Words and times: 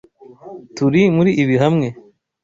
Turi 0.75 1.01
muri 1.15 1.31
ibi 1.41 1.55
hamwe. 1.63 1.87